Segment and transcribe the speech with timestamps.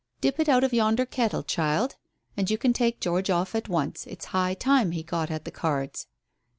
[0.19, 1.97] "Dip it out of yonder kettle, child.
[2.35, 4.07] And you can take George off at once.
[4.07, 6.07] It's high time he got at the cards."